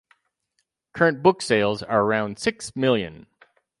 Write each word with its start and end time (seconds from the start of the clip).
Current 0.93 1.21
books 1.21 1.45
sales 1.45 1.83
are 1.83 2.01
around 2.01 2.39
six 2.39 2.75
million. 2.75 3.27